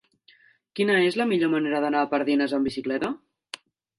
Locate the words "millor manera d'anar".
1.33-2.01